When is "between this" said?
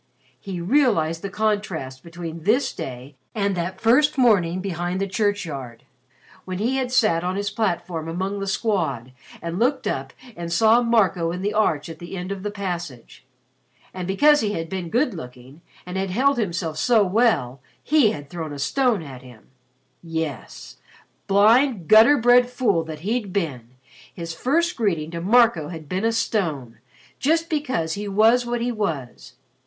2.01-2.73